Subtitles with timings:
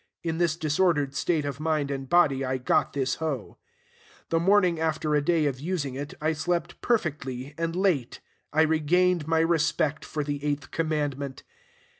[0.23, 3.59] In this disordered state of mind and body I got this hoe.
[4.29, 8.19] The morning after a day of using it I slept perfectly and late.
[8.51, 11.43] I regained my respect for the eighth commandment.